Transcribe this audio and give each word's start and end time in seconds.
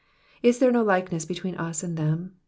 Is 0.41 0.57
there 0.57 0.71
no 0.71 0.81
likeness 0.83 1.25
between 1.25 1.53
us 1.57 1.83
and 1.83 1.95
them 1.95 2.33